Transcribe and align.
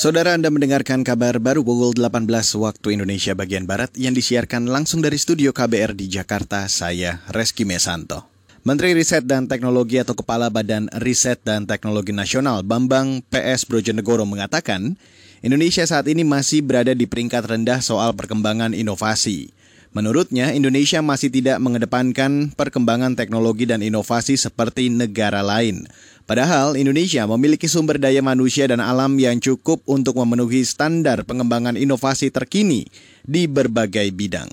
Saudara 0.00 0.32
Anda 0.32 0.48
mendengarkan 0.48 1.04
kabar 1.04 1.36
baru 1.36 1.60
pukul 1.60 1.92
18 1.92 2.24
waktu 2.56 2.96
Indonesia 2.96 3.36
bagian 3.36 3.68
Barat 3.68 3.92
yang 4.00 4.16
disiarkan 4.16 4.64
langsung 4.64 5.04
dari 5.04 5.20
studio 5.20 5.52
KBR 5.52 5.92
di 5.92 6.08
Jakarta, 6.08 6.64
saya 6.72 7.20
Reski 7.28 7.68
Mesanto. 7.68 8.24
Menteri 8.64 8.96
Riset 8.96 9.28
dan 9.28 9.44
Teknologi 9.44 10.00
atau 10.00 10.16
Kepala 10.16 10.48
Badan 10.48 10.88
Riset 11.04 11.44
dan 11.44 11.68
Teknologi 11.68 12.16
Nasional 12.16 12.64
Bambang 12.64 13.20
PS 13.28 13.68
Brojonegoro 13.68 14.24
mengatakan, 14.24 14.96
Indonesia 15.44 15.84
saat 15.84 16.08
ini 16.08 16.24
masih 16.24 16.64
berada 16.64 16.96
di 16.96 17.04
peringkat 17.04 17.44
rendah 17.44 17.84
soal 17.84 18.16
perkembangan 18.16 18.72
inovasi. 18.72 19.52
Menurutnya, 19.90 20.54
Indonesia 20.54 21.02
masih 21.02 21.34
tidak 21.34 21.58
mengedepankan 21.58 22.54
perkembangan 22.54 23.18
teknologi 23.18 23.66
dan 23.66 23.82
inovasi 23.82 24.38
seperti 24.38 24.86
negara 24.86 25.42
lain. 25.42 25.82
Padahal 26.30 26.78
Indonesia 26.78 27.26
memiliki 27.26 27.66
sumber 27.66 27.98
daya 27.98 28.22
manusia 28.22 28.70
dan 28.70 28.78
alam 28.78 29.18
yang 29.18 29.42
cukup 29.42 29.82
untuk 29.90 30.14
memenuhi 30.14 30.62
standar 30.62 31.26
pengembangan 31.26 31.74
inovasi 31.74 32.30
terkini 32.30 32.86
di 33.26 33.50
berbagai 33.50 34.14
bidang. 34.14 34.46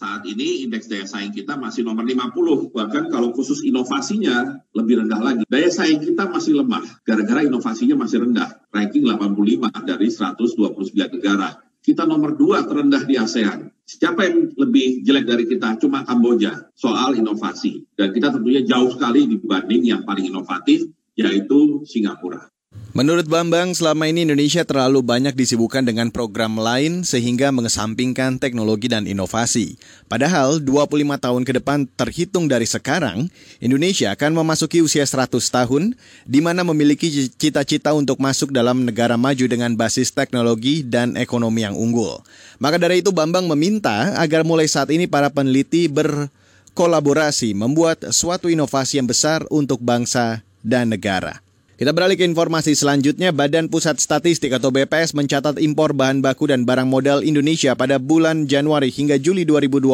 Saat 0.00 0.24
ini 0.24 0.64
indeks 0.64 0.88
daya 0.88 1.04
saing 1.04 1.36
kita 1.36 1.60
masih 1.60 1.84
nomor 1.84 2.08
50, 2.08 2.72
bahkan 2.72 3.12
kalau 3.12 3.36
khusus 3.36 3.60
inovasinya 3.68 4.64
lebih 4.72 5.04
rendah 5.04 5.20
lagi. 5.20 5.44
Daya 5.52 5.68
saing 5.68 6.00
kita 6.00 6.32
masih 6.32 6.64
lemah, 6.64 6.80
gara-gara 7.04 7.44
inovasinya 7.44 8.08
masih 8.08 8.24
rendah, 8.24 8.56
ranking 8.72 9.04
85 9.04 9.68
dari 9.84 10.08
129 10.08 10.96
negara. 11.12 11.60
Kita 11.84 12.08
nomor 12.08 12.40
dua 12.40 12.64
terendah 12.64 13.04
di 13.04 13.20
ASEAN. 13.20 13.77
Siapa 13.88 14.20
yang 14.20 14.52
lebih 14.52 15.00
jelek 15.00 15.24
dari 15.24 15.44
kita? 15.48 15.80
Cuma 15.80 16.04
Kamboja 16.04 16.68
soal 16.76 17.16
inovasi. 17.16 17.88
Dan 17.96 18.12
kita 18.12 18.36
tentunya 18.36 18.60
jauh 18.60 18.92
sekali 18.92 19.24
dibanding 19.24 19.80
yang 19.88 20.04
paling 20.04 20.28
inovatif, 20.28 20.92
yaitu 21.16 21.88
Singapura. 21.88 22.52
Menurut 22.96 23.28
Bambang, 23.28 23.76
selama 23.76 24.08
ini 24.08 24.24
Indonesia 24.24 24.64
terlalu 24.64 25.04
banyak 25.04 25.36
disibukkan 25.36 25.84
dengan 25.84 26.08
program 26.08 26.56
lain 26.56 27.04
sehingga 27.04 27.52
mengesampingkan 27.52 28.40
teknologi 28.40 28.88
dan 28.88 29.04
inovasi. 29.04 29.76
Padahal 30.08 30.56
25 30.64 30.96
tahun 31.20 31.42
ke 31.44 31.52
depan 31.60 31.84
terhitung 32.00 32.48
dari 32.48 32.64
sekarang, 32.64 33.28
Indonesia 33.60 34.16
akan 34.16 34.40
memasuki 34.40 34.80
usia 34.80 35.04
100 35.04 35.36
tahun 35.36 36.00
di 36.24 36.40
mana 36.40 36.64
memiliki 36.64 37.28
cita-cita 37.28 37.92
untuk 37.92 38.16
masuk 38.24 38.56
dalam 38.56 38.88
negara 38.88 39.20
maju 39.20 39.44
dengan 39.44 39.76
basis 39.76 40.08
teknologi 40.08 40.80
dan 40.80 41.12
ekonomi 41.20 41.68
yang 41.68 41.76
unggul. 41.76 42.24
Maka 42.56 42.80
dari 42.80 43.04
itu 43.04 43.12
Bambang 43.12 43.44
meminta 43.52 44.16
agar 44.16 44.48
mulai 44.48 44.64
saat 44.64 44.88
ini 44.88 45.04
para 45.04 45.28
peneliti 45.28 45.92
berkolaborasi 45.92 47.52
membuat 47.52 48.16
suatu 48.16 48.48
inovasi 48.48 48.96
yang 48.96 49.12
besar 49.12 49.44
untuk 49.52 49.76
bangsa 49.84 50.40
dan 50.64 50.88
negara. 50.88 51.44
Kita 51.78 51.94
beralih 51.94 52.18
ke 52.18 52.26
informasi 52.26 52.74
selanjutnya, 52.74 53.30
Badan 53.30 53.70
Pusat 53.70 54.02
Statistik 54.02 54.50
atau 54.50 54.74
BPS 54.74 55.14
mencatat 55.14 55.62
impor 55.62 55.94
bahan 55.94 56.18
baku 56.18 56.50
dan 56.50 56.66
barang 56.66 56.90
modal 56.90 57.22
Indonesia 57.22 57.78
pada 57.78 58.02
bulan 58.02 58.50
Januari 58.50 58.90
hingga 58.90 59.14
Juli 59.14 59.46
2020 59.46 59.86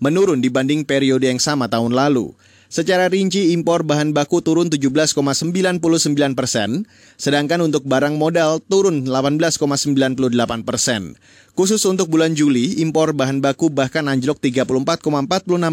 menurun 0.00 0.40
dibanding 0.40 0.88
periode 0.88 1.28
yang 1.28 1.36
sama 1.36 1.68
tahun 1.68 1.92
lalu. 1.92 2.32
Secara 2.72 3.12
rinci, 3.12 3.52
impor 3.52 3.84
bahan 3.84 4.16
baku 4.16 4.40
turun 4.40 4.72
17,99 4.72 5.12
persen, 6.32 6.88
sedangkan 7.20 7.68
untuk 7.68 7.84
barang 7.84 8.16
modal 8.16 8.64
turun 8.64 9.04
18,98 9.04 10.64
persen. 10.64 11.20
Khusus 11.52 11.84
untuk 11.84 12.08
bulan 12.08 12.32
Juli, 12.32 12.80
impor 12.80 13.12
bahan 13.12 13.44
baku 13.44 13.68
bahkan 13.68 14.08
anjlok 14.08 14.40
34,46 14.40 15.04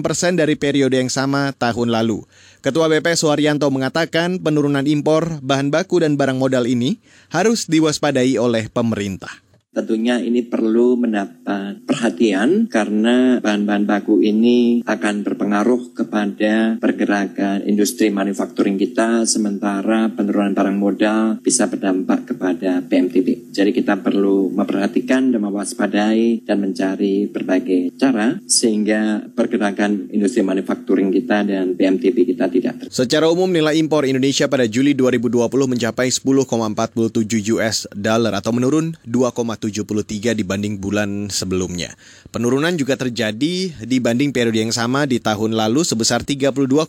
persen 0.03 0.35
dari 0.35 0.59
periode 0.59 0.99
yang 0.99 1.07
sama 1.07 1.55
tahun 1.55 1.87
lalu. 1.87 2.27
Ketua 2.59 2.91
BP 2.91 3.15
Suharyanto 3.15 3.71
mengatakan 3.71 4.35
penurunan 4.35 4.83
impor 4.83 5.39
bahan 5.39 5.71
baku 5.71 6.03
dan 6.03 6.19
barang 6.19 6.35
modal 6.35 6.67
ini 6.67 6.99
harus 7.31 7.63
diwaspadai 7.71 8.35
oleh 8.35 8.67
pemerintah. 8.67 9.31
Tentunya 9.69 10.17
ini 10.17 10.41
perlu 10.41 10.97
mendapat 10.97 11.85
perhatian 11.85 12.65
karena 12.65 13.37
bahan-bahan 13.37 13.85
baku 13.85 14.17
ini 14.17 14.81
akan 14.81 15.21
berpengaruh 15.21 15.93
kepada 15.93 16.81
pergerakan 16.81 17.61
industri 17.69 18.09
manufakturing 18.09 18.81
kita 18.81 19.29
sementara 19.29 20.09
penurunan 20.09 20.57
barang 20.57 20.73
modal 20.73 21.37
bisa 21.45 21.69
berdampak 21.69 22.33
kepada 22.33 22.81
PMTB. 22.81 23.48
Jadi 23.59 23.75
kita 23.75 23.99
perlu 23.99 24.55
memperhatikan 24.55 25.35
dan 25.35 25.43
mewaspadai 25.43 26.47
dan 26.47 26.63
mencari 26.63 27.27
berbagai 27.27 27.91
cara 27.99 28.39
sehingga 28.47 29.27
pergerakan 29.35 30.07
industri 30.15 30.47
manufakturing 30.47 31.11
kita 31.11 31.43
dan 31.43 31.75
PMTB 31.75 32.23
kita 32.23 32.47
tidak 32.47 32.79
ter. 32.79 32.85
Secara 32.87 33.27
umum 33.27 33.51
nilai 33.51 33.75
impor 33.75 34.07
Indonesia 34.07 34.47
pada 34.47 34.63
Juli 34.63 34.95
2020 34.95 35.43
mencapai 35.75 36.07
10,47 36.07 37.59
US 37.59 37.83
dollar 37.91 38.31
atau 38.39 38.55
menurun 38.55 38.95
2, 39.03 39.11
73 39.11 40.39
dibanding 40.39 40.79
bulan 40.79 41.27
sebelumnya. 41.27 41.99
Penurunan 42.31 42.71
juga 42.79 42.95
terjadi 42.95 43.75
dibanding 43.83 44.31
periode 44.31 44.55
yang 44.55 44.71
sama 44.71 45.03
di 45.03 45.19
tahun 45.19 45.51
lalu 45.51 45.83
sebesar 45.83 46.23
32,55 46.23 46.87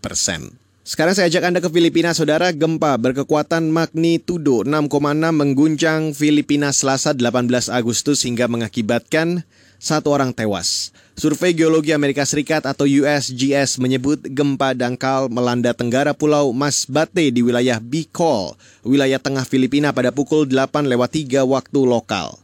persen. 0.00 0.69
Sekarang 0.90 1.14
saya 1.14 1.30
ajak 1.30 1.46
Anda 1.46 1.62
ke 1.62 1.70
Filipina, 1.70 2.10
Saudara. 2.10 2.50
Gempa 2.50 2.98
berkekuatan 2.98 3.70
magnitudo 3.70 4.66
6,6 4.66 4.90
mengguncang 5.30 6.10
Filipina 6.10 6.74
Selasa 6.74 7.14
18 7.14 7.70
Agustus 7.70 8.26
hingga 8.26 8.50
mengakibatkan 8.50 9.46
satu 9.78 10.10
orang 10.10 10.34
tewas. 10.34 10.90
Survei 11.14 11.54
Geologi 11.54 11.94
Amerika 11.94 12.26
Serikat 12.26 12.66
atau 12.66 12.90
USGS 12.90 13.78
menyebut 13.78 14.18
gempa 14.34 14.74
dangkal 14.74 15.30
melanda 15.30 15.70
tenggara 15.70 16.10
pulau 16.10 16.50
Masbate 16.50 17.30
di 17.30 17.38
wilayah 17.38 17.78
Bicol, 17.78 18.58
wilayah 18.82 19.22
tengah 19.22 19.46
Filipina 19.46 19.94
pada 19.94 20.10
pukul 20.10 20.42
8 20.42 20.90
lewat 20.90 21.14
3 21.14 21.46
waktu 21.46 21.80
lokal. 21.86 22.34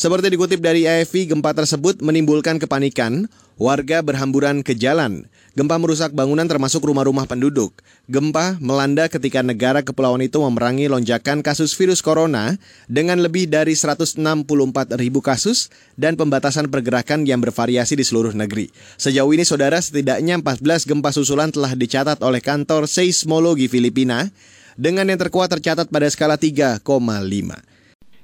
Seperti 0.00 0.32
dikutip 0.32 0.64
dari 0.64 0.88
AFP, 0.88 1.28
gempa 1.28 1.52
tersebut 1.52 2.00
menimbulkan 2.00 2.56
kepanikan, 2.56 3.28
warga 3.60 4.00
berhamburan 4.00 4.64
ke 4.64 4.72
jalan. 4.72 5.28
Gempa 5.52 5.76
merusak 5.76 6.16
bangunan 6.16 6.48
termasuk 6.48 6.80
rumah-rumah 6.88 7.28
penduduk. 7.28 7.84
Gempa 8.08 8.56
melanda 8.64 9.12
ketika 9.12 9.44
negara 9.44 9.84
kepulauan 9.84 10.24
itu 10.24 10.40
memerangi 10.40 10.88
lonjakan 10.88 11.44
kasus 11.44 11.76
virus 11.76 12.00
corona 12.00 12.56
dengan 12.88 13.20
lebih 13.20 13.52
dari 13.52 13.76
164 13.76 14.16
ribu 14.96 15.20
kasus 15.20 15.68
dan 16.00 16.16
pembatasan 16.16 16.72
pergerakan 16.72 17.28
yang 17.28 17.44
bervariasi 17.44 17.92
di 17.92 18.04
seluruh 18.08 18.32
negeri. 18.32 18.72
Sejauh 18.96 19.28
ini 19.36 19.44
saudara 19.44 19.76
setidaknya 19.84 20.40
14 20.40 20.88
gempa 20.88 21.12
susulan 21.12 21.52
telah 21.52 21.76
dicatat 21.76 22.24
oleh 22.24 22.40
kantor 22.40 22.88
seismologi 22.88 23.68
Filipina 23.68 24.32
dengan 24.80 25.12
yang 25.12 25.20
terkuat 25.20 25.52
tercatat 25.52 25.92
pada 25.92 26.08
skala 26.08 26.40
3,5. 26.40 26.80